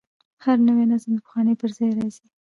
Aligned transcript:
هر 0.43 0.57
نوی 0.67 0.85
نظم 0.91 1.11
د 1.15 1.19
پخواني 1.25 1.53
پر 1.61 1.69
ځای 1.77 1.91
راځي. 1.97 2.25